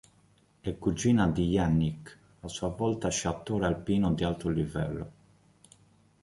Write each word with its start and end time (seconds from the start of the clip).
È 0.61 0.77
cugina 0.79 1.27
di 1.29 1.49
Yannick, 1.49 2.17
a 2.39 2.47
sua 2.47 2.69
volta 2.69 3.09
sciatore 3.11 3.67
alpino 3.67 4.11
di 4.13 4.23
alto 4.23 4.49
livello. 4.49 5.11